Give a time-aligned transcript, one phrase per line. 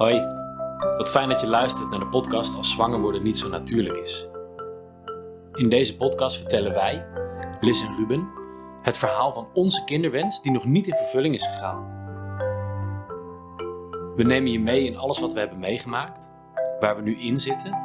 [0.00, 0.26] Hoi,
[0.96, 4.28] wat fijn dat je luistert naar de podcast Als zwanger worden niet zo natuurlijk is.
[5.54, 7.06] In deze podcast vertellen wij,
[7.60, 8.28] Liz en Ruben,
[8.82, 11.84] het verhaal van onze kinderwens die nog niet in vervulling is gegaan.
[14.16, 16.30] We nemen je mee in alles wat we hebben meegemaakt,
[16.80, 17.78] waar we nu in zitten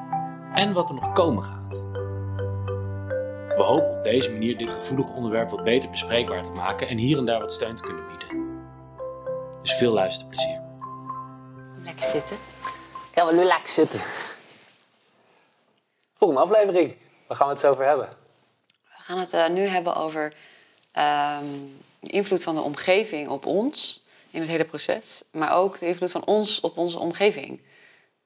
[0.54, 1.74] en wat er nog komen gaat.
[3.56, 7.18] We hopen op deze manier dit gevoelige onderwerp wat beter bespreekbaar te maken en hier
[7.18, 8.60] en daar wat steun te kunnen bieden.
[9.62, 10.65] Dus veel luisterplezier.
[11.86, 12.38] Lekker zitten.
[13.12, 14.00] Gaan we nu lekker zitten.
[16.18, 16.96] Volgende aflevering.
[17.28, 18.10] Waar gaan we het zo over hebben?
[18.84, 20.34] We gaan het eh, nu hebben over
[20.92, 21.46] ehm,
[22.00, 25.24] de invloed van de omgeving op ons in het hele proces.
[25.32, 27.62] Maar ook de invloed van ons op onze omgeving.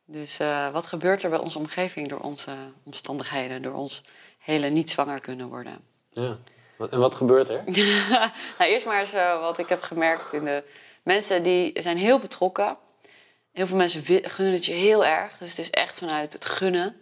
[0.05, 2.51] Dus eh, wat gebeurt er bij onze omgeving door onze
[2.83, 4.03] omstandigheden, door ons
[4.37, 5.79] hele niet zwanger kunnen worden?
[6.09, 6.37] Ja.
[6.89, 7.63] En wat gebeurt er?
[8.57, 10.63] nou, eerst maar eens eh, wat ik heb gemerkt in de
[11.03, 12.77] mensen die zijn heel betrokken.
[13.59, 15.37] Heel veel mensen gunnen het je heel erg.
[15.37, 17.01] Dus het is echt vanuit het gunnen.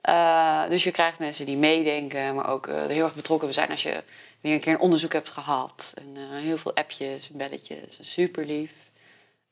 [0.00, 3.82] Eh, dus je krijgt mensen die meedenken, maar ook eh, heel erg betrokken zijn als
[3.82, 4.04] je
[4.40, 5.92] weer een keer een onderzoek hebt gehad.
[5.94, 7.98] En eh, heel veel appjes en belletjes.
[8.12, 8.72] Super lief,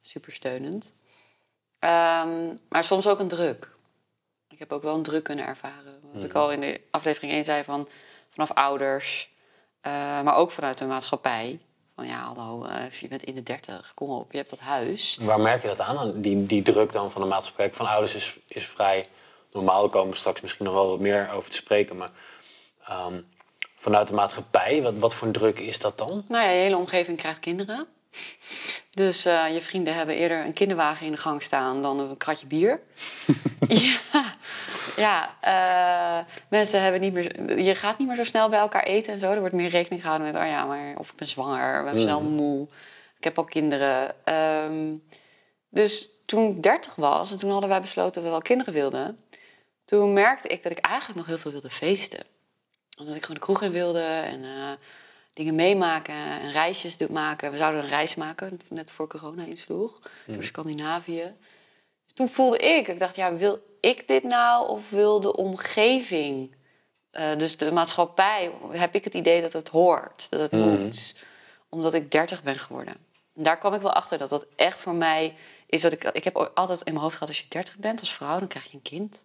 [0.00, 0.92] super steunend.
[1.78, 3.70] Ehm, maar soms ook een druk.
[4.48, 6.00] Ik heb ook wel een druk kunnen ervaren.
[6.12, 7.88] Wat ik al in de aflevering 1 zei van
[8.30, 9.30] vanaf ouders,
[10.22, 11.60] maar ook vanuit de maatschappij.
[12.00, 15.18] Van ja, hallo, eh, je bent in de dertig, kom op, je hebt dat huis.
[15.20, 16.20] Waar merk je dat aan?
[16.20, 19.06] Die, die druk dan van de maatschappij van ouders is, is vrij
[19.52, 19.80] normaal.
[19.80, 21.96] Daar komen we straks misschien nog wel wat meer over te spreken.
[21.96, 22.10] Maar
[22.86, 23.20] ehm,
[23.76, 26.24] vanuit de maatschappij, wat, wat voor een druk is dat dan?
[26.28, 27.86] Nou ja, je hele omgeving krijgt kinderen.
[28.90, 32.46] Dus eh, je vrienden hebben eerder een kinderwagen in de gang staan dan een kratje
[32.46, 32.80] bier.
[33.68, 34.24] ja,
[35.00, 37.58] ja eh, mensen hebben niet meer.
[37.60, 39.32] Je gaat niet meer zo snel bij elkaar eten en zo.
[39.32, 42.00] Er wordt meer rekening gehouden met, oh ja, maar of ik ben zwanger, ik ben
[42.00, 42.68] snel moe,
[43.16, 44.14] ik heb al kinderen.
[44.24, 44.96] Ehm,
[45.68, 49.24] dus toen ik 30 was en toen hadden wij besloten dat we wel kinderen wilden,
[49.84, 52.24] toen merkte ik dat ik eigenlijk nog heel veel wilde feesten.
[52.98, 54.70] Omdat ik gewoon de kroeg in wilde en eh,
[55.32, 57.50] dingen meemaken en reisjes doen maken.
[57.50, 61.34] We zouden een reis maken, net voor corona insloeg, door Scandinavië.
[62.20, 66.54] Toen voelde ik, ik dacht, ja, wil ik dit nou of wil de omgeving,
[67.10, 71.16] eh, dus de maatschappij, heb ik het idee dat het hoort, dat het moet,
[71.68, 72.94] omdat ik 30 ben geworden.
[73.34, 75.34] En daar kwam ik wel achter dat dat echt voor mij
[75.66, 76.04] is wat ik.
[76.04, 78.70] Ik heb altijd in mijn hoofd gehad: als je 30 bent als vrouw, dan krijg
[78.70, 79.24] je een kind.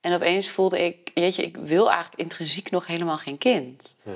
[0.00, 3.96] En opeens voelde ik, jeetje, ik wil eigenlijk intrinsiek nog helemaal geen kind.
[4.02, 4.12] Ja.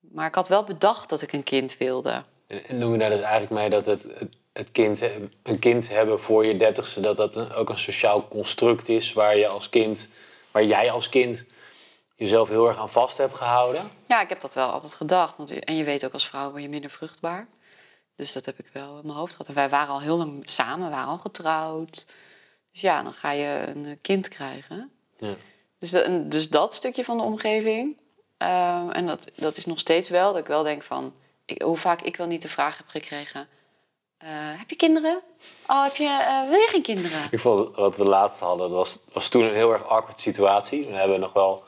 [0.00, 2.24] Maar ik had wel bedacht dat ik een kind wilde.
[2.46, 5.02] En, en noem je daar dus eigenlijk mee dat het, het, het kind,
[5.42, 7.00] een kind hebben voor je dertigste...
[7.00, 10.08] dat dat een- ook een sociaal construct is waar, je als kind,
[10.50, 11.44] waar jij als kind
[12.16, 13.90] jezelf heel erg aan vast hebt gehouden?
[14.08, 15.36] Ja, ik heb dat wel altijd gedacht.
[15.36, 17.46] Want, en je weet ook als vrouw word je minder vruchtbaar.
[18.16, 19.48] Dus dat heb ik wel in mijn hoofd gehad.
[19.48, 22.06] En wij waren al heel lang samen, waren al getrouwd.
[22.72, 24.90] Dus ja, dan ga je een eh, kind krijgen.
[25.18, 25.34] Ja.
[25.78, 27.96] Dus, de- dus dat stukje van de omgeving.
[28.36, 31.14] Ehm, en dat, dat is nog steeds wel dat ik wel denk van...
[31.44, 33.48] Ik, hoe vaak ik wel niet de vraag heb gekregen...
[34.18, 35.20] eh, heb je kinderen?
[35.66, 37.28] Oh, heb je, eh, wil je geen kinderen?
[37.30, 40.86] Ik vond wat we laatst hadden, dat was, was toen een heel erg awkward situatie.
[40.86, 41.64] We hebben nog wel...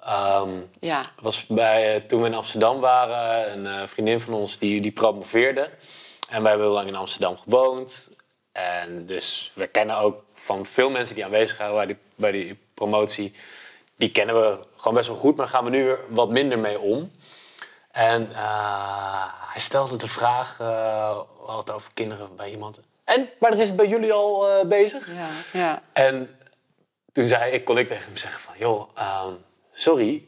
[0.00, 0.50] ehm,
[0.80, 4.92] Ja, was bij, eh, toen we in Amsterdam waren, een vriendin van ons die, die
[4.92, 5.70] promoveerde.
[6.28, 8.10] En wij hebben heel lang in Amsterdam gewoond.
[8.52, 12.58] En dus we kennen ook van veel mensen die aanwezig waren bij die, bij die
[12.74, 13.34] promotie.
[13.96, 16.58] Die kennen we gewoon best wel goed, maar daar gaan we nu weer wat minder
[16.58, 17.12] mee om.
[17.96, 22.80] En eh, hij stelde de vraag, eh, we hadden het over kinderen bij iemand.
[23.04, 25.08] En, wanneer is het bij jullie al eh, bezig?
[25.12, 25.82] ja, ja.
[25.92, 26.38] En
[27.12, 28.54] toen zei ik, kon ik tegen hem zeggen van...
[28.58, 29.32] joh, ehm,
[29.72, 30.24] sorry,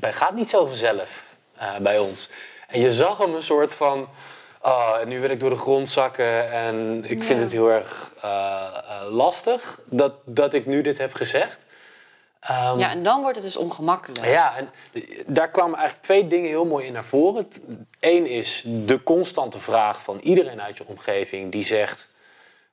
[0.00, 1.24] het gaat niet zo vanzelf
[1.80, 2.28] bij ons.
[2.68, 4.08] En je zag hem een soort van...
[4.60, 7.44] Oh, en nu wil ik door de grond zakken en ik vind Ja.
[7.44, 8.12] het heel erg
[9.10, 11.64] lastig dat, dat ik nu dit heb gezegd.
[12.42, 14.24] Ehm, ja, en dan wordt het dus ongemakkelijk.
[14.24, 14.70] ja, en
[15.26, 17.48] daar kwamen eigenlijk twee dingen heel mooi in naar voren.
[18.00, 22.08] Eén is de constante vraag van iedereen uit je omgeving die zegt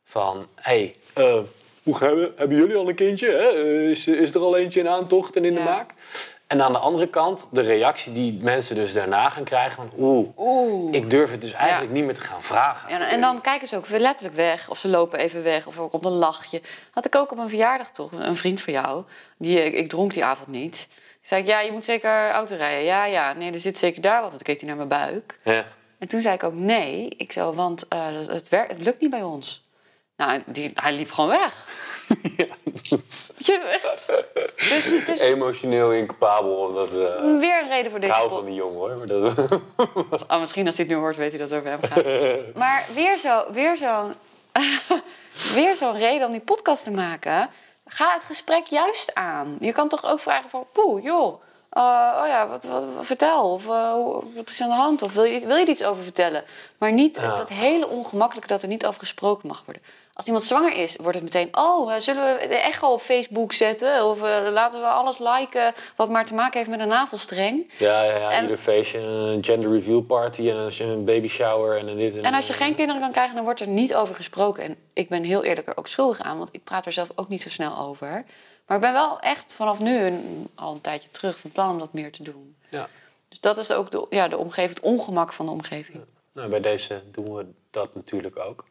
[0.03, 0.47] van...
[0.55, 1.39] Hé, hey, eh,
[1.83, 3.31] hoe we, hebben jullie al een kindje?
[3.31, 3.47] Hè?
[3.47, 5.93] Eh, Is, is er al eentje in aantocht en in de maak?
[6.49, 9.89] En aan de andere kant de reactie die mensen dus daarna gaan krijgen van...
[9.97, 10.93] Oeh, Oeh.
[10.93, 11.95] ik durf het dus eigenlijk Ja.
[11.97, 12.89] niet meer te gaan vragen.
[12.89, 14.69] Ja, en dan kijken ze ook weer letterlijk weg.
[14.69, 15.67] Of ze lopen even weg.
[15.67, 16.61] Of er komt een lachje.
[16.91, 18.11] Had ik ook op een verjaardag toch.
[18.11, 19.03] Een vriend van jou.
[19.37, 20.87] Die, ik, ik dronk die avond niet.
[21.21, 22.83] Ik zei, ik, ja, je moet zeker auto rijden.
[22.83, 23.33] Ja, ja.
[23.33, 24.29] Nee, er zit zeker daar wat.
[24.29, 25.39] Toen keek hij naar mijn buik.
[25.43, 25.65] Ja.
[25.99, 27.07] En toen zei ik ook nee.
[27.17, 29.67] Ik zo, want eh, het, werkt, het lukt niet bij ons.
[30.17, 31.67] Nou, die, hij liep gewoon weg.
[33.37, 33.59] Ja,
[34.69, 36.73] Dus het is emotioneel incapabel.
[36.73, 38.95] Dat, eh, weer een reden voor ik deze hou pod- van die jongen hoor.
[38.97, 39.59] Maar dat,
[40.27, 42.55] Oh, misschien als hij het nu hoort, weet hij dat het over hem gaat.
[42.63, 44.13] Maar weer zo- weer zo'n
[45.55, 47.49] weer zo'n reden om die podcast te maken.
[47.85, 49.57] Ga het gesprek juist aan.
[49.59, 51.41] Je kan toch ook vragen van, poeh, joh,
[51.73, 53.51] uh, oh ja, wat, wat, vertel.
[53.53, 53.93] Of uh,
[54.35, 55.01] wat is aan de hand?
[55.01, 56.43] Of wil je, wil je er iets over vertellen?
[56.77, 57.35] Maar niet Ja.
[57.35, 59.83] dat hele ongemakkelijke dat er niet over gesproken mag worden.
[60.19, 61.49] Als iemand zwanger is, wordt het meteen...
[61.57, 64.05] Oh, uh, zullen we de echo op Facebook zetten?
[64.05, 67.71] Of uh, laten we alles liken wat maar te maken heeft met een navelstreng?
[67.77, 68.31] Ja, ja, ja.
[68.31, 71.97] En- ieder feestje, een gender reveal party en als je een baby shower en een
[71.97, 74.15] dit en En als je een- geen kinderen kan krijgen, dan wordt er niet over
[74.15, 74.63] gesproken.
[74.63, 77.27] En ik ben heel eerlijk er ook schuldig aan, want ik praat er zelf ook
[77.27, 78.25] niet zo snel over.
[78.67, 81.79] Maar ik ben wel echt vanaf nu, een- al een tijdje terug, van plan om
[81.79, 82.55] dat meer te doen.
[82.69, 82.87] Ja.
[83.29, 86.03] Dus dat is ook de, ja, de omgeving, het ongemak van de omgeving.
[86.33, 88.65] Nou, bij deze doen we dat natuurlijk ook.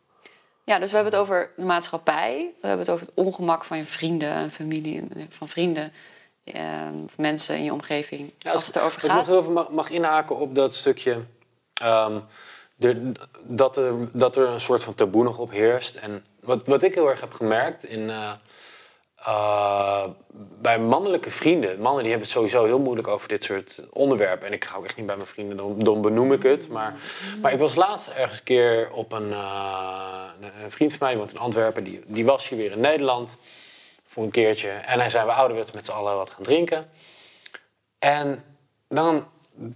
[0.69, 2.51] Ja, dus we hebben het over de maatschappij.
[2.61, 5.93] We hebben het over het ongemak van je vrienden en familie, van vrienden,
[6.45, 8.33] ehm, mensen in je omgeving.
[8.39, 9.27] Ja, als het erover Ik nog gaat.
[9.27, 11.25] heel even mag, mag inhaken op dat stukje.
[11.75, 12.19] ehm,
[12.77, 13.13] de,
[13.43, 15.95] dat, er, dat er een soort van taboe nog op heerst.
[15.97, 18.33] En wat, wat ik heel erg heb gemerkt in, eh,
[19.25, 20.05] eh,
[20.61, 21.81] bij mannelijke vrienden.
[21.81, 24.47] Mannen die hebben het sowieso heel moeilijk over dit soort onderwerpen.
[24.47, 26.69] En ik ga ook echt niet bij mijn vrienden, dan, benoem ik het.
[26.69, 26.95] Maar,
[27.43, 31.19] maar ik was laatst ergens een keer op een, eh, een- vriend van mij, die
[31.19, 31.85] woont in Antwerpen.
[31.85, 33.37] Die, die was hier weer in Nederland
[34.07, 34.69] voor een keertje.
[34.69, 36.91] En hij zei, we ouderwets met z'n allen wat gaan drinken.
[37.99, 38.45] En
[38.89, 39.27] dan,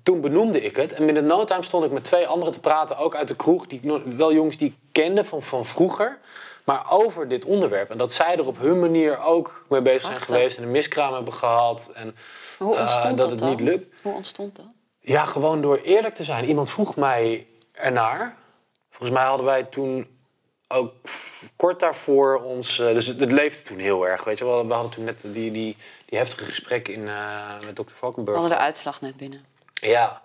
[0.02, 0.92] toen benoemde ik het.
[0.92, 3.66] En binnen no time stond ik met twee anderen te praten, ook uit de kroeg.
[3.66, 6.18] Die, wel jongens die ik kende van, van vroeger.
[6.64, 7.90] Maar over dit onderwerp.
[7.90, 10.56] En dat zij er op hun manier ook mee bezig zijn geweest.
[10.56, 11.90] En een miskraam hebben gehad.
[11.94, 12.16] En
[12.58, 13.48] hoe eh, ontstond dat dat, het dan?
[13.50, 14.02] niet lukt.
[14.02, 14.66] Hoe ontstond dat?
[15.00, 16.44] Ja, gewoon door eerlijk te zijn.
[16.44, 18.36] Iemand vroeg mij ernaar.
[18.90, 20.06] Volgens mij hadden wij toen
[20.68, 20.92] ook
[21.56, 22.78] kort daarvoor ons...
[22.78, 24.66] eh, dus het, het leefde toen heel erg, weet je wel.
[24.66, 25.76] We hadden toen net die, die,
[26.06, 28.38] die heftige gesprekken in, eh, met dokter We Valkenburg.
[28.38, 29.44] hadden de uitslag net binnen.
[29.72, 30.22] Ja.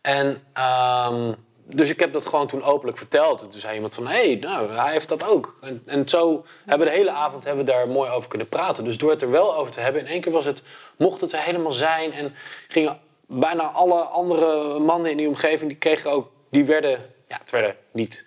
[0.00, 1.32] En ehm,
[1.68, 3.42] dus ik heb dat gewoon toen openlijk verteld.
[3.42, 5.56] En toen zei iemand van, hé, hey, nou, hij heeft dat ook.
[5.60, 8.84] En, en zo hebben we de hele avond hebben we daar mooi over kunnen praten.
[8.84, 10.62] Dus door het er wel over te hebben, in één keer was het,
[10.96, 12.12] mocht het er helemaal zijn.
[12.12, 12.34] En
[12.68, 17.50] gingen bijna alle andere mannen in die omgeving, die kregen ook, die werden, ja, het
[17.50, 18.26] werden niet,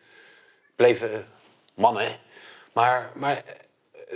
[0.75, 1.25] bleven
[1.73, 2.07] mannen.
[2.73, 3.43] Maar, maar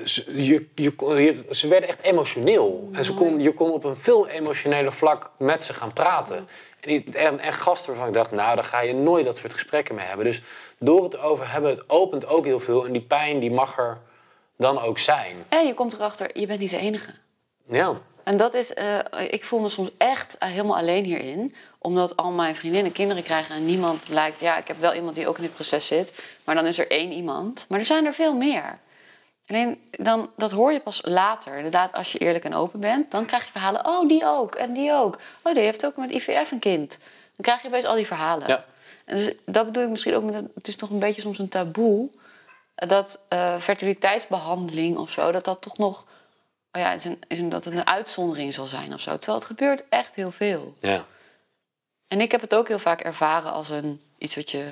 [0.04, 2.90] ze, je, je, ze werden echt emotioneel.
[2.92, 6.48] En ze kon, je kon op een veel emotioneler vlak met ze gaan praten.
[6.86, 9.96] En, en, en gasten waarvan ik dacht, nou, daar ga je nooit dat soort gesprekken
[9.96, 10.26] mee hebben.
[10.26, 10.42] Dus
[10.78, 12.86] door het erover hebben, het opent ook heel veel.
[12.86, 13.98] En die pijn, die mag er
[14.58, 15.36] dan ook zijn.
[15.50, 17.12] En je komt erachter, je bent niet de enige.
[17.68, 21.56] Ja, En dat is, eh, ik voel me soms echt eh, helemaal alleen hierin.
[21.80, 24.40] Omdat al mijn vriendinnen kinderen krijgen en niemand lijkt...
[24.40, 26.14] Ja, ik heb wel iemand die ook in dit proces zit.
[26.44, 27.66] Maar dan is er één iemand.
[27.70, 28.80] Maar er zijn er veel meer.
[29.48, 31.56] Alleen, dan, dat hoor je pas later.
[31.56, 33.12] Inderdaad, als je eerlijk en open bent.
[33.12, 35.20] Dan krijg je verhalen, oh, die ook en die ook.
[35.42, 36.98] Oh, die heeft ook met IVF een kind.
[37.00, 38.48] Dan krijg je opeens al die verhalen.
[38.48, 38.66] Ja.
[39.06, 40.34] En dus, dat bedoel ik misschien ook met...
[40.34, 42.10] Het het is nog een beetje soms een taboe.
[42.76, 46.06] Dat eh, fertiliteitsbehandeling of zo, dat dat toch nog...
[46.72, 49.18] Oh ja, is een, is een, dat het een uitzondering zal zijn of zo.
[49.18, 50.76] Terwijl het gebeurt echt heel veel.
[50.80, 51.06] ja.
[52.08, 54.66] En ik heb het ook heel vaak ervaren als een, iets wat je,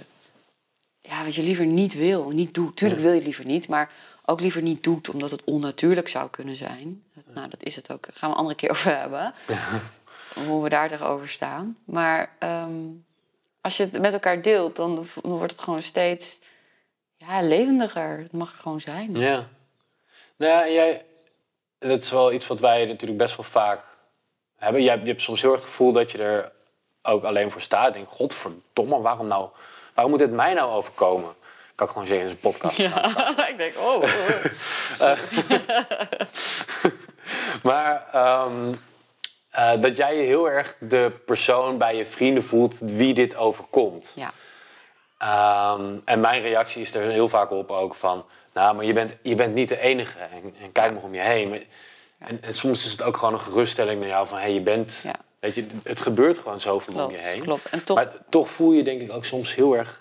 [1.01, 2.77] ja, wat je liever niet wil, niet doet.
[2.77, 3.91] Tuurlijk wil je het liever niet, maar
[4.25, 7.03] ook liever niet doet omdat het onnatuurlijk zou kunnen zijn.
[7.33, 8.05] Nou, dat is het ook.
[8.05, 9.33] Daar gaan we een andere keer over hebben.
[10.47, 11.77] Hoe we daar tegenover staan.
[11.83, 12.71] Maar ehm,
[13.61, 16.39] als je het met elkaar deelt, dan, dan wordt het gewoon steeds
[17.17, 18.17] ja, levendiger.
[18.17, 19.15] Het mag er gewoon zijn.
[19.15, 19.47] Ja.
[20.35, 21.05] Nou en jij,
[21.79, 23.83] dat is wel iets wat wij natuurlijk best wel vaak
[24.55, 24.83] hebben.
[24.83, 26.51] Jij, je hebt soms heel erg het gevoel dat je er
[27.01, 27.87] ook alleen voor staat.
[27.87, 29.49] Ik denk, godverdomme, waarom nou,
[29.93, 31.35] waarom moet dit mij nou overkomen?
[31.81, 32.77] Kan ik gewoon zeggen in zijn podcast.
[32.77, 34.03] Ja, ik denk, oh.
[37.67, 38.73] Maar ehm,
[39.49, 44.13] eh, dat jij je heel erg de persoon bij je vrienden voelt wie dit overkomt.
[44.15, 44.31] Ja.
[45.17, 48.25] Ehm, en mijn reactie is er heel vaak op ook van...
[48.53, 50.19] Nou, maar je bent, je bent niet de enige.
[50.19, 51.49] En, en kijk maar om je heen.
[51.49, 51.59] Maar-
[52.19, 54.37] En, en soms is het ook gewoon een geruststelling naar jou van...
[54.37, 55.01] Hé, hey, je bent...
[55.03, 55.15] Ja.
[55.39, 57.41] Weet je, het gebeurt gewoon zoveel om je heen.
[57.41, 57.65] klopt.
[57.65, 60.00] En toch, Maar toch voel je denk ik ook soms heel erg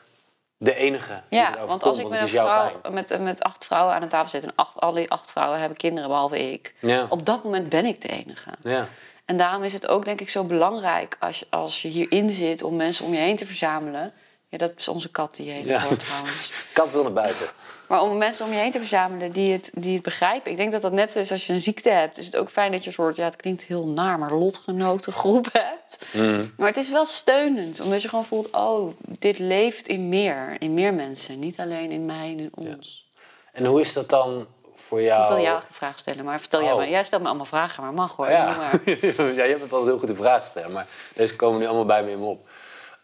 [0.62, 4.00] de enige die Ja, want als ik met een vrouw, met, met acht vrouwen aan
[4.00, 7.45] de tafel zit en acht, alle acht vrouwen hebben kinderen behalve ik, Ja, op dat
[7.45, 8.50] moment ben ik de enige.
[8.62, 8.87] ja.
[9.25, 12.62] En daarom is het ook denk ik zo belangrijk als je, als je hierin zit
[12.62, 14.12] om mensen om je heen te verzamelen.
[14.50, 15.80] Ja, dat is onze kat die heet Ja.
[15.80, 16.52] het trouwens.
[16.75, 17.47] Kat wil naar buiten.
[17.88, 20.50] Maar om mensen om je heen te verzamelen die het, die het begrijpen.
[20.50, 22.19] Ik denk dat dat net zo is als je een ziekte hebt.
[22.19, 25.47] Is het ook fijn dat je een soort, ja het klinkt heel naar, maar lotgenotengroep
[25.62, 26.04] hebt.
[26.12, 26.52] Mm.
[26.57, 30.57] Maar het is wel steunend, omdat je gewoon voelt, oh, dit leeft in meer.
[30.59, 33.09] In meer mensen, niet alleen in mij en in ons.
[33.52, 35.23] En hoe is dat dan voor jou?
[35.23, 36.76] Ik wil jou een vraag stellen, maar vertel jij Oh.
[36.76, 36.88] maar.
[36.88, 38.30] Jij stelt me allemaal vragen, maar mag hoor.
[38.30, 38.47] Ja.
[38.47, 39.33] Doe maar.
[39.40, 42.02] ja, je hebt altijd heel goed de vragen stellen, maar deze komen nu allemaal bij
[42.04, 42.49] me in me op.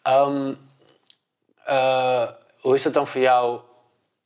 [0.02, 0.52] Ehm,
[1.66, 2.28] eh,
[2.60, 3.60] hoe is dat dan voor jou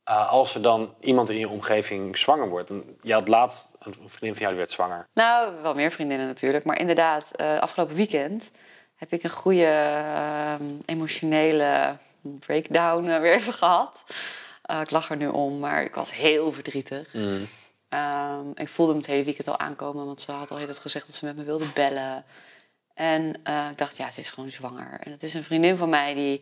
[0.03, 2.69] eh, als er dan iemand in je omgeving zwanger wordt.
[2.69, 5.07] En je had laatst een vriendin van jou die werd zwanger.
[5.13, 6.65] Nou, wel meer vriendinnen natuurlijk.
[6.65, 8.51] Maar inderdaad, eh, afgelopen weekend
[8.95, 14.03] heb ik een goede emotionele breakdown weer even gehad.
[14.61, 17.13] Eh, ik lach er nu om, maar ik was heel verdrietig.
[17.13, 17.47] Mm.
[17.89, 21.05] Ehm, ik voelde hem het hele weekend al aankomen, want ze had al het gezegd
[21.05, 22.25] dat ze met me wilde bellen.
[22.93, 23.29] En
[23.71, 24.99] ik dacht, ja, ze is gewoon zwanger.
[24.99, 26.41] En het is een vriendin van mij die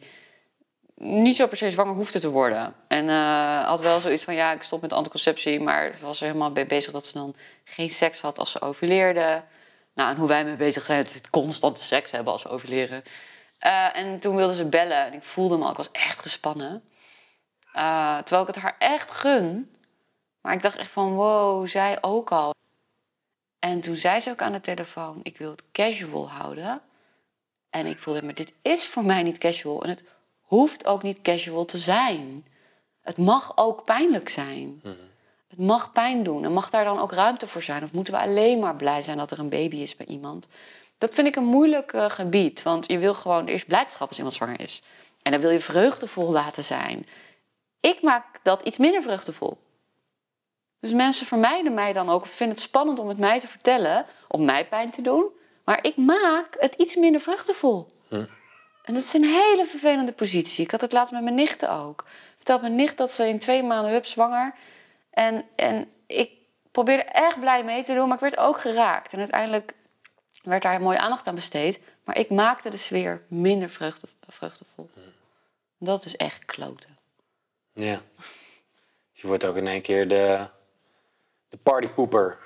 [0.99, 2.75] niet zo per se zwanger hoefde te worden.
[2.87, 6.51] En eh, had wel zoiets van, ja, ik stop met anticonceptie, maar was er helemaal
[6.51, 9.43] mee bezig dat ze dan geen seks had als ze ovuleerde.
[9.93, 13.03] Nou, en hoe wij mee bezig zijn, dat we constante seks hebben als we ovuleren.
[13.59, 16.83] Eh, en toen wilde ze bellen en ik voelde me al, ik was echt gespannen.
[17.73, 19.75] Eh, terwijl ik het haar echt gun.
[20.41, 22.53] Maar ik dacht echt van, wow, zij ook al.
[23.59, 26.81] En toen zei ze ook aan de telefoon, ik wil het casual houden.
[27.69, 29.83] En ik voelde, maar dit is voor mij niet casual.
[29.83, 30.03] En het
[30.49, 32.45] hoeft ook niet casual te zijn.
[33.01, 34.81] Het mag ook pijnlijk zijn.
[35.47, 36.43] Het mag pijn doen.
[36.43, 37.83] En mag daar dan ook ruimte voor zijn?
[37.83, 40.47] Of moeten we alleen maar blij zijn dat er een baby is bij iemand?
[40.97, 42.63] Dat vind ik een moeilijk eh, gebied.
[42.63, 44.81] Want je wil gewoon, er is blijdschap als iemand zwanger is.
[45.21, 47.05] En dan wil je vreugdevol laten zijn.
[47.79, 49.57] Ik maak dat iets minder vreugdevol.
[50.79, 54.05] Dus mensen vermijden mij dan ook, of vinden het spannend om het mij te vertellen,
[54.27, 55.25] om mij pijn te doen.
[55.63, 57.87] Maar ik maak het iets minder vruchtevol.
[58.07, 58.25] Hm.
[58.89, 60.63] En dat is een hele vervelende positie.
[60.63, 62.05] Ik had het laatst met mijn nichten ook.
[62.35, 64.53] Vertelde mijn nicht dat ze in twee maanden hup zwanger.
[65.09, 66.31] En, en ik
[66.71, 69.13] probeerde echt blij mee te doen, maar ik werd ook geraakt.
[69.13, 69.73] En uiteindelijk
[70.43, 71.79] werd daar mooie aandacht aan besteed.
[72.03, 74.89] Maar ik maakte de sfeer minder vreugde, vreugdevol.
[75.77, 76.97] Dat is echt kloten.
[77.73, 78.01] Ja.
[79.11, 80.47] Je wordt ook in één keer de,
[81.49, 82.37] de partypoeper.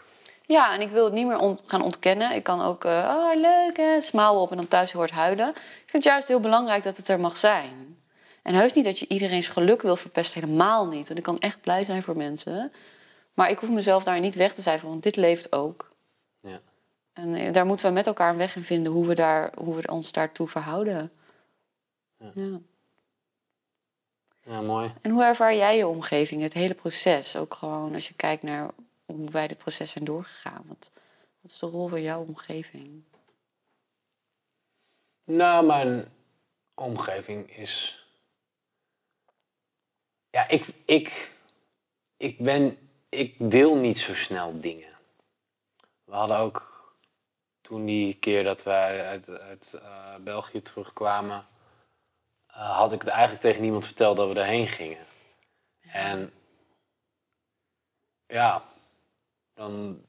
[0.46, 2.32] Ja, en ik wil het niet meer on- gaan ontkennen.
[2.36, 5.50] Ik kan ook, eh, oh leuk hè, smaal op en dan thuis hoort huilen.
[5.50, 5.56] Ik
[5.90, 7.98] vind het juist heel belangrijk dat het er mag zijn.
[8.42, 11.08] En heus niet dat je iedereen's geluk wil verpesten, helemaal niet.
[11.08, 12.72] Want ik kan echt blij zijn voor mensen.
[13.34, 15.92] Maar ik hoef mezelf daar niet weg te cijferen, want dit leeft ook.
[16.42, 16.60] Ja.
[17.14, 19.76] En eh, daar moeten we met elkaar een weg in vinden hoe we, daar, hoe
[19.76, 21.12] we ons daartoe verhouden.
[22.18, 22.32] Ja.
[22.34, 22.60] Ja.
[24.46, 24.94] Ja, mooi.
[25.02, 27.36] En hoe ervaar jij je omgeving, het hele proces?
[27.36, 28.70] Ook gewoon als je kijkt naar
[29.06, 30.64] hoe wij dit proces zijn doorgegaan.
[30.68, 30.92] Wat,
[31.42, 33.04] wat is de rol van jouw omgeving?
[35.24, 36.06] Nou, mijn
[36.74, 38.06] omgeving is.
[40.30, 41.32] Ja, ik, ik,
[42.18, 42.78] ik ben.
[43.10, 44.98] Ik deel niet zo snel dingen.
[46.04, 46.74] We hadden ook
[47.62, 51.48] toen die keer dat wij uit, uit eh, België terugkwamen,
[52.48, 55.06] eh, had ik het eigenlijk tegen niemand verteld dat we daarheen gingen.
[55.82, 56.34] En
[58.26, 58.64] ja,
[59.56, 60.02] dan,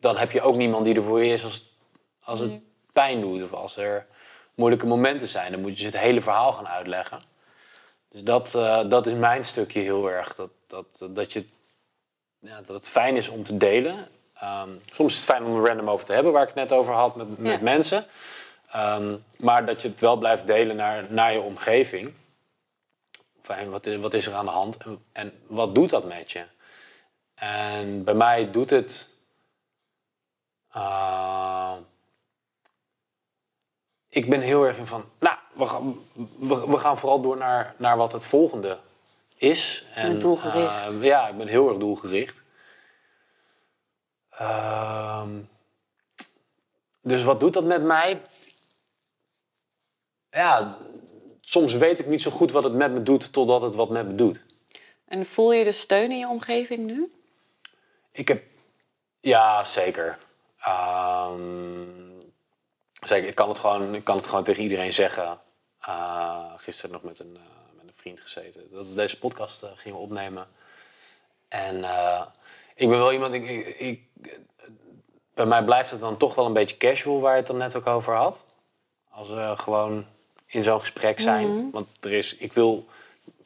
[0.00, 1.76] dan heb je ook niemand die er voor je is als,
[2.22, 2.52] als het
[2.92, 4.06] pijn doet of als er
[4.54, 5.52] moeilijke momenten zijn.
[5.52, 7.18] Dan moet je ze het hele verhaal gaan uitleggen.
[8.08, 10.34] Dus dat, eh, dat is mijn stukje heel erg.
[10.34, 11.46] Dat, dat, dat, je,
[12.38, 14.08] ja, dat het fijn is om te delen.
[14.34, 16.72] Ehm, soms is het fijn om er random over te hebben, waar ik het net
[16.72, 17.58] over had met, met Ja.
[17.62, 18.04] mensen.
[18.70, 22.12] Ehm, maar dat je het wel blijft delen naar, naar je omgeving.
[23.42, 26.44] Fijn, wat, wat is er aan de hand en, en wat doet dat met je?
[27.42, 29.08] En bij mij doet het.
[30.72, 31.76] eh,
[34.08, 35.04] ik ben heel erg in van.
[35.18, 35.98] Nou, we gaan,
[36.38, 38.78] we, we gaan vooral door naar, naar wat het volgende
[39.36, 39.84] is.
[39.94, 40.86] En, doelgericht.
[40.86, 42.42] eh, ja, ik ben heel erg doelgericht.
[44.30, 45.40] Ehm,
[47.00, 48.22] dus wat doet dat met mij?
[50.30, 50.76] Ja,
[51.40, 54.06] soms weet ik niet zo goed wat het met me doet totdat het wat met
[54.06, 54.44] me doet.
[55.04, 57.12] En voel je de steun in je omgeving nu?
[58.12, 58.42] Ik heb.
[59.20, 60.18] Ja, zeker.
[60.58, 61.40] Ehm,
[63.06, 63.28] zeker.
[63.28, 65.40] Ik kan, het gewoon, ik kan het gewoon tegen iedereen zeggen.
[65.88, 68.62] Uh, gisteren nog met een, eh, met een vriend gezeten.
[68.72, 70.46] Dat we deze podcast eh, gingen opnemen.
[71.48, 72.22] En eh,
[72.74, 73.34] ik ben wel iemand.
[73.34, 74.08] Ik, ik, ik-
[75.34, 77.76] bij mij blijft het dan toch wel een beetje casual, waar je het dan net
[77.76, 78.44] ook over had.
[79.10, 80.06] Als we gewoon
[80.46, 81.70] in zo'n gesprek zijn.
[81.70, 82.36] Want er is.
[82.36, 82.86] Ik wil.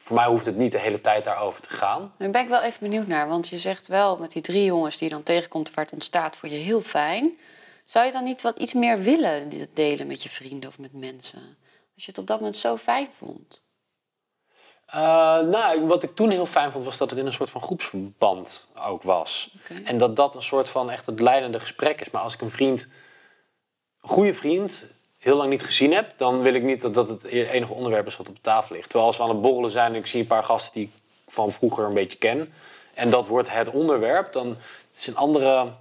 [0.07, 2.15] Voor mij hoeft het niet de hele tijd daarover te gaan.
[2.19, 3.29] Daar ben ik wel even benieuwd naar.
[3.29, 6.37] Want je zegt wel met die drie jongens die je dan tegenkomt waar het ontstaat
[6.37, 7.39] voor je heel fijn.
[7.85, 11.41] Zou je dan niet wat iets meer willen delen met je vrienden of met mensen?
[11.95, 13.65] Als je het op dat moment zo fijn vond.
[14.89, 14.95] Uh,
[15.41, 18.69] nou, wat ik toen heel fijn vond, was dat het in een soort van groepsverband
[18.87, 19.57] ook was.
[19.85, 22.11] En dat dat een soort van echt het leidende gesprek is.
[22.11, 22.89] Maar als ik een vriend,
[24.03, 24.87] een goede vriend,
[25.27, 28.17] heel lang niet gezien heb, dan wil ik niet dat dat het enige onderwerp is
[28.17, 28.85] wat op tafel ligt.
[28.89, 30.93] Terwijl als we aan het borrelen zijn en ik zie een paar gasten die ik
[31.27, 32.53] van vroeger een beetje ken,
[32.95, 35.73] en dat wordt het onderwerp, dan het is een andere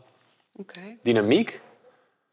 [1.02, 1.62] dynamiek.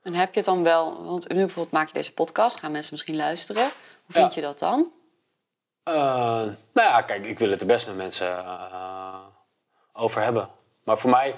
[0.03, 2.93] En heb je het dan wel, want nu bijvoorbeeld maak je deze podcast, gaan mensen
[2.93, 3.63] misschien luisteren.
[4.05, 4.41] Hoe vind Ja.
[4.41, 4.91] je dat dan?
[5.89, 9.15] Uh, nou ja, kijk, ik wil het er best met mensen eh,
[9.93, 10.49] over hebben.
[10.85, 11.35] Maar voor mij,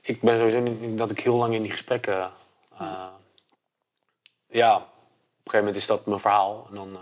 [0.00, 2.32] ik ben sowieso niet dat ik heel lang in die gesprekken.
[2.78, 3.06] eh,
[4.48, 4.86] ja,
[5.44, 6.66] een gegeven moment is dat mijn verhaal.
[6.68, 7.00] En dan, eh,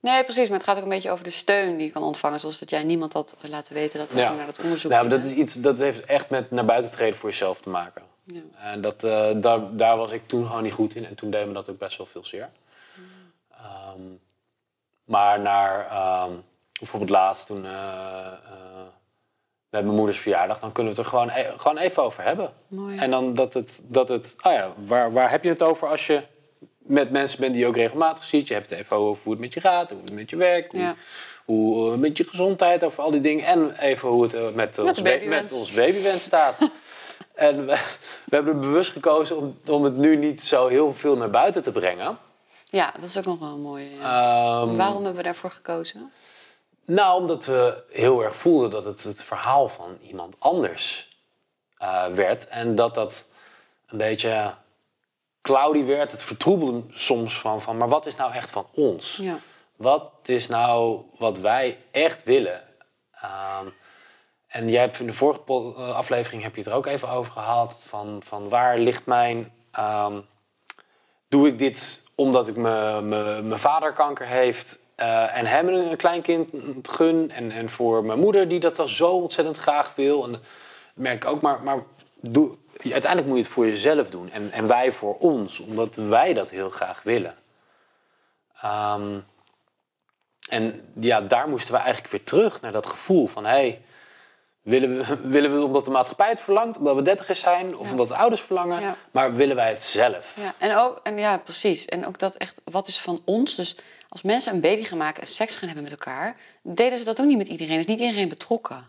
[0.00, 0.48] Nee, precies.
[0.48, 2.40] Maar het gaat ook een beetje over de steun die je kan ontvangen.
[2.40, 4.32] Zoals dat jij niemand had laten weten dat we Ja.
[4.34, 7.18] naar dat onderzoek nou, maar dat, is iets, dat heeft echt met naar buiten treden
[7.18, 8.02] voor jezelf te maken.
[8.24, 8.40] Ja.
[8.62, 11.06] En dat, eh, daar, daar was ik toen gewoon niet goed in.
[11.06, 12.50] En toen deed me dat ook best wel veel zeer.
[13.50, 14.00] Ehm,
[15.04, 16.32] maar naar ehm,
[16.78, 18.32] bijvoorbeeld laatst toen eh,
[19.70, 22.52] met mijn moeders verjaardag, dan kunnen we het er gewoon, e- gewoon even over hebben.
[22.68, 22.98] Mooi.
[22.98, 26.06] En dan dat het, dat het oh ja, waar, waar heb je het over als
[26.06, 26.22] je
[26.82, 28.48] met mensen bent die je ook regelmatig ziet?
[28.48, 30.72] Je hebt het even over hoe het met je gaat, hoe het met je werkt,
[30.72, 30.94] hoe, Ja.
[31.44, 33.44] hoe eh, met je gezondheid, over al die dingen.
[33.46, 35.42] En even hoe het eh, met, ons, babywens.
[35.52, 36.58] met ons babywens staat.
[37.34, 37.78] en we,
[38.24, 41.62] we hebben er bewust gekozen om, om het nu niet zo heel veel naar buiten
[41.62, 42.18] te brengen.
[42.64, 43.90] Ja, dat is ook nog wel een mooie.
[43.90, 44.60] ja.
[44.62, 46.12] Ehm, Waarom hebben we daarvoor gekozen?
[46.84, 51.16] Nou, omdat we heel erg voelden dat het het verhaal van iemand anders
[51.78, 52.48] eh, werd.
[52.48, 53.28] En dat dat
[53.86, 54.54] een beetje
[55.42, 56.12] cloudy werd.
[56.12, 59.16] Het vertroebelde soms van, van, maar wat is nou echt van ons?
[59.16, 59.38] Ja.
[59.76, 62.60] Wat is nou wat wij echt willen?
[63.12, 63.66] Ehm,
[64.46, 67.32] en jij hebt in de vorige eh, aflevering heb je het er ook even over
[67.32, 67.82] gehad.
[67.88, 69.52] Van, van waar ligt mijn...
[69.70, 70.20] ehm,
[71.28, 74.78] doe ik dit omdat ik mijn vader kanker heeft...
[74.94, 77.30] eh, en hem een, een kleinkind gun.
[77.30, 80.24] En, en voor mijn moeder die dat dan zo ontzettend graag wil.
[80.24, 80.40] En dat
[80.94, 81.40] merk ik ook.
[81.40, 81.82] Maar, maar
[82.20, 82.56] doe,
[82.90, 84.30] uiteindelijk moet je het voor jezelf doen.
[84.30, 85.58] En, en wij voor ons.
[85.60, 87.34] Omdat wij dat heel graag willen.
[88.60, 89.18] Ehm,
[90.48, 93.44] en ja, daar moesten we eigenlijk weer terug naar dat gevoel van...
[93.44, 93.82] Hey,
[94.62, 97.76] willen, we, willen we het omdat de maatschappij het verlangt, omdat we dertigers zijn...
[97.76, 97.90] of Ja.
[97.90, 98.96] omdat de ouders verlangen, Ja.
[99.10, 100.36] maar willen wij het zelf?
[100.40, 101.84] Ja, en ook, en ja, precies.
[101.84, 103.54] En ook dat echt, wat is van ons?
[103.54, 103.76] Dus
[104.08, 107.20] als mensen een baby gaan maken en seks gaan hebben met elkaar, deden ze dat
[107.20, 107.78] ook niet met iedereen.
[107.78, 108.86] is niet iedereen betrokken.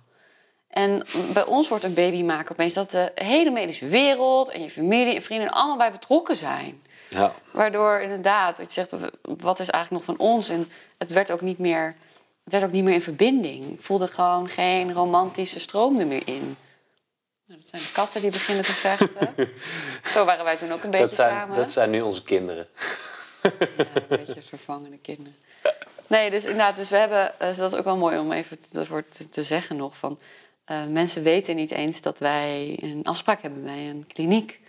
[0.73, 4.69] En bij ons wordt een baby maken opeens dat de hele medische wereld en je
[4.69, 6.81] familie en vrienden allemaal bij betrokken zijn.
[7.09, 7.33] Ja.
[7.51, 10.49] Waardoor inderdaad, wat je zegt, wat is eigenlijk nog van ons?
[10.49, 11.95] En het werd ook niet meer,
[12.43, 13.73] het werd ook niet meer in verbinding.
[13.73, 16.57] Ik voelde gewoon geen romantische stroom er meer in.
[17.45, 19.09] Nou, dat zijn de katten die beginnen te vechten.
[20.13, 21.57] Zo waren wij toen ook een beetje Dat, zijn, samen.
[21.57, 22.67] dat zijn nu onze kinderen.
[23.41, 23.51] Ja,
[23.93, 25.35] een beetje vervangende kinderen.
[26.07, 28.87] Nee, dus inderdaad, dus we hebben, eh, dat is ook wel mooi om even dat
[28.87, 29.97] woord te, te zeggen nog.
[29.97, 30.19] Van,
[30.65, 34.59] eh, mensen weten niet eens dat wij een afspraak hebben bij een kliniek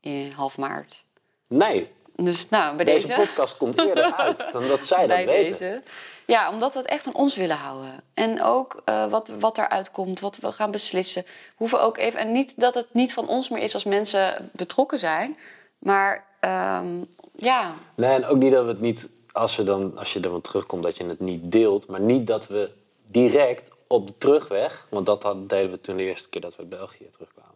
[0.00, 1.04] in half maart.
[1.46, 3.20] Nee, Dus nou, bij deze deze.
[3.20, 5.58] podcast komt eerder uit dan dat zij dat weten.
[5.58, 5.82] deze.
[6.26, 8.00] Ja, omdat we het echt van ons willen houden.
[8.14, 11.24] En ook eh, wat, wat eruit komt, wat we gaan beslissen.
[11.54, 12.20] Hoeven ook even.
[12.20, 15.36] En niet dat het niet van ons meer is als mensen betrokken zijn.
[15.78, 17.04] Maar ehm,
[17.34, 20.30] ja, Nee, en ook niet dat we het niet, als, we dan, als je er
[20.30, 21.86] wat terugkomt, dat je het niet deelt.
[21.86, 22.70] Maar niet dat we
[23.06, 26.58] direct op de terugweg, want dat had- deden we toen de eerste keer dat we
[26.60, 27.54] uit België terugkwamen.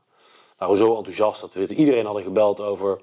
[0.48, 3.00] We waren zo enthousiast dat we iedereen hadden gebeld over.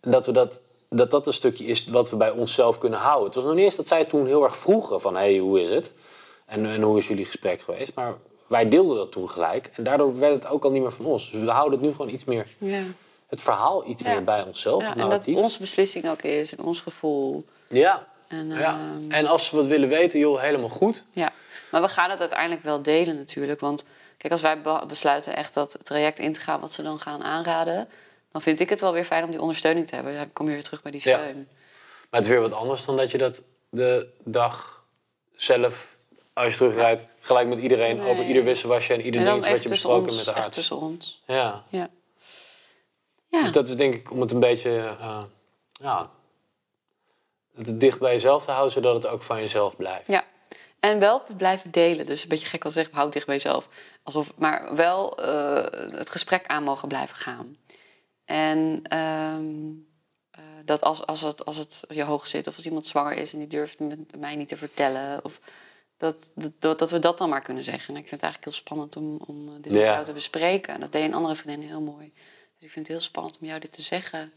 [0.00, 3.24] Dat, we dat, dat dat een stukje is wat we bij onszelf kunnen houden.
[3.26, 5.60] Het was nog niet eens dat zij toen heel erg vroegen van, hé, hey, hoe
[5.60, 5.92] is het?
[6.46, 7.94] En, en hoe is jullie gesprek geweest?
[7.94, 8.14] Maar
[8.46, 9.70] wij deelden dat toen gelijk.
[9.74, 11.30] En daardoor werd het ook al niet meer van ons.
[11.30, 12.82] Dus we houden het nu gewoon iets meer, ja.
[13.26, 14.12] het verhaal iets Ja.
[14.12, 14.82] meer bij onszelf.
[14.82, 17.44] ja en dat het onze beslissing ook is en ons gevoel.
[17.68, 18.78] Ja, En, ja.
[18.98, 21.04] ehm, En als ze wat willen weten, joh, helemaal goed.
[21.12, 21.32] Ja,
[21.72, 23.60] maar we gaan het uiteindelijk wel delen natuurlijk.
[23.60, 23.84] Want
[24.16, 27.22] kijk, als wij be- besluiten echt dat traject in te gaan wat ze dan gaan
[27.24, 27.88] aanraden,
[28.32, 30.14] dan vind ik het wel weer fijn om die ondersteuning te hebben.
[30.14, 31.18] Dan kom je weer terug bij die Ja.
[31.18, 31.36] steun.
[32.10, 34.84] Maar het is weer wat anders dan dat je dat de dag
[35.36, 35.96] zelf,
[36.32, 38.08] als je terugrijdt, gelijk met iedereen Nee.
[38.10, 40.56] over ieder wisselwasje en ieder dingetje wat je besproken ons, met de arts.
[40.56, 41.22] tussen ons.
[41.26, 41.64] Ja.
[41.68, 41.88] Ja.
[43.28, 45.22] Ja, Dus dat is denk ik om het een beetje eh,
[45.72, 46.10] ja,
[47.56, 50.06] het dicht bij jezelf te houden, zodat het ook van jezelf blijft.
[50.06, 50.24] ja.
[50.82, 52.06] En wel te blijven delen.
[52.06, 53.68] Dus een beetje gek als zeggen, houd dicht bij jezelf.
[54.02, 57.56] Alsof, maar wel eh, het gesprek aan mogen blijven gaan.
[58.24, 59.70] En ehm,
[60.30, 63.32] eh, dat als, als, het, als het je hoog zit, of als iemand zwanger is
[63.32, 65.40] en die durft met mij niet te vertellen, of
[65.96, 67.94] dat, dat, dat we dat dan maar kunnen zeggen.
[67.94, 69.92] En ik vind het eigenlijk heel spannend om, om eh, dit met Ja.
[69.92, 70.74] jou te bespreken.
[70.74, 72.12] En dat deed een andere vriendin heel mooi.
[72.56, 74.32] Dus ik vind het heel spannend om jou dit te zeggen.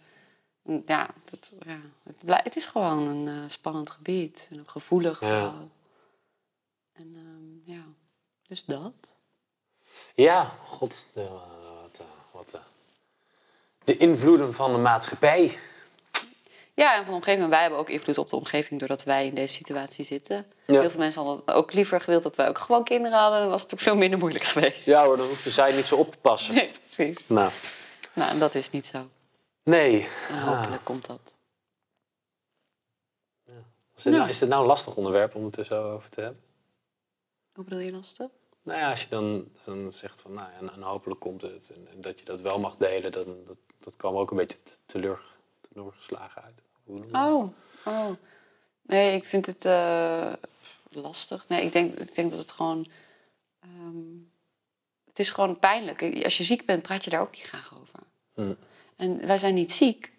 [0.66, 4.48] En Ja, dat, ja het, het is gewoon een spannend gebied.
[4.52, 5.54] En een gevoelig Ja.
[6.96, 7.84] En ehm, ja,
[8.48, 8.94] dus dat.
[10.16, 11.22] Ja, god, de,
[11.82, 12.62] wat, eh, wat, eh,
[13.84, 15.60] de invloeden van de maatschappij.
[16.74, 17.50] Ja, en van de omgeving.
[17.50, 20.46] Wij hebben ook invloed op de omgeving doordat wij in deze situatie zitten.
[20.68, 20.80] Ja.
[20.80, 23.40] Heel veel mensen hadden ook liever gewild dat wij ook gewoon kinderen hadden.
[23.40, 24.86] Dan was het ook veel minder moeilijk geweest.
[24.86, 26.56] Ja hoor, dan hoefde zij niet zo op te passen.
[26.56, 27.28] Nee, precies.
[27.28, 27.52] Nou,
[28.14, 29.08] Nou, en dat is niet zo.
[29.64, 30.08] nee.
[30.30, 30.58] En Ah.
[30.58, 31.36] hopelijk komt dat.
[33.98, 34.30] Is dit, nou, Ja.
[34.30, 36.44] is dit nou een lastig onderwerp om het er zo over te hebben?
[37.56, 38.28] Hoe bedoel je lastig?
[38.64, 41.72] Nou ja, als je dan, dan zegt van, nou ja, en, en hopelijk komt het.
[41.76, 44.64] En, en dat je dat wel mag delen, dan, dat, dat kwam ook een beetje
[44.64, 45.22] te- teleur,
[45.62, 46.62] teleurgeslagen uit.
[47.12, 47.50] Oh,
[47.86, 48.10] oh.
[48.82, 50.34] Nee, ik vind het eh,
[50.90, 51.48] lastig.
[51.48, 52.86] Nee, ik denk, ik denk dat het gewoon...
[53.60, 54.18] ehm,
[55.06, 56.24] het is gewoon pijnlijk.
[56.24, 58.00] Als je ziek bent, praat je daar ook niet graag over.
[58.34, 58.54] Hm.
[58.96, 60.12] En wij zijn niet ziek,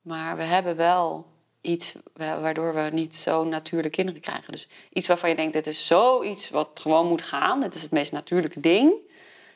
[0.00, 1.26] maar we hebben wel
[1.60, 4.52] iets wa- waardoor we niet zo natuurlijk kinderen krijgen.
[4.52, 7.62] Dus iets waarvan je denkt, dit is zoiets wat gewoon moet gaan.
[7.62, 8.92] Het is het meest natuurlijke ding.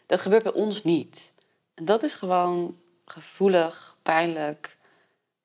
[0.06, 1.32] Dat gebeurt bij ons niet.
[1.74, 4.76] En dat is gewoon gevoelig, pijnlijk.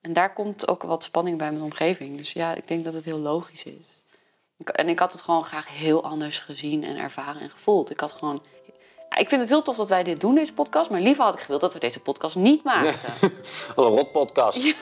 [0.02, 2.18] En daar komt ook wat spanning bij mijn omgeving.
[2.18, 4.02] Dus ja, ik denk dat het heel logisch is.
[4.66, 7.90] En ik had het gewoon graag heel anders gezien en ervaren en gevoeld.
[7.90, 8.44] Ik had gewoon...
[9.20, 10.90] Ik vind het heel tof dat wij dit doen, deze podcast.
[10.90, 13.14] Maar liever had ik gewild dat we deze podcast niet maakten.
[13.76, 14.76] Wat een rotpodcast.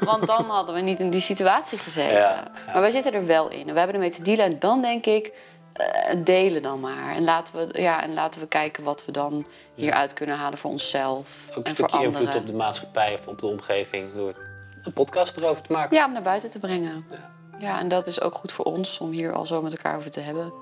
[0.00, 2.18] Want dan hadden we niet in die situatie gezeten.
[2.18, 2.72] Ja, ja.
[2.72, 3.68] Maar wij zitten er wel in.
[3.68, 4.44] En we hebben ermee te dealen.
[4.44, 5.32] En dan denk ik,
[5.72, 7.14] eh, delen dan maar.
[7.14, 10.70] En laten, we, ja, en laten we kijken wat we dan hieruit kunnen halen voor
[10.70, 11.46] onszelf.
[11.50, 14.34] Ook een en voor stukje invloed op de maatschappij of op de omgeving door
[14.82, 15.96] een podcast erover te maken.
[15.96, 17.04] Ja, om naar buiten te brengen.
[17.10, 17.30] Ja.
[17.58, 20.10] Ja, en dat is ook goed voor ons om hier al zo met elkaar over
[20.10, 20.52] te hebben.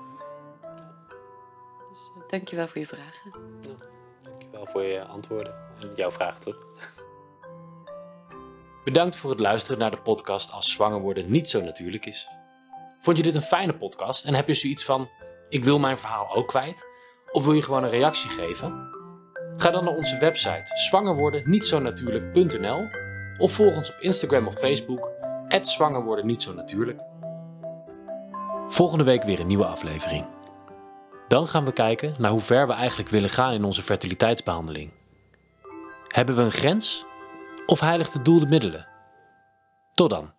[2.01, 3.31] Dus uh, dankjewel voor je vragen.
[4.21, 6.57] Dankjewel voor je antwoorden en jouw vraag terug.
[8.83, 12.27] Bedankt voor het luisteren naar de podcast Als zwanger worden niet zo natuurlijk is.
[13.01, 15.09] Vond je dit een fijne podcast en heb je zoiets van:
[15.49, 16.85] ik wil mijn verhaal ook kwijt?
[17.31, 18.89] Of wil je gewoon een reactie geven?
[19.57, 22.87] Ga dan naar onze website zwangerwordennietzonatuurlijk.nl
[23.37, 25.11] of volg ons op Instagram of Facebook
[25.61, 27.01] zwangerworden niet zo natuurlijk.
[28.67, 30.40] Volgende week weer een nieuwe aflevering.
[31.31, 34.91] Dan gaan we kijken naar hoe ver we eigenlijk willen gaan in onze fertiliteitsbehandeling.
[36.07, 37.05] Hebben we een grens?
[37.65, 38.87] Of heiligt het doel de middelen?
[39.93, 40.33] Tot dan.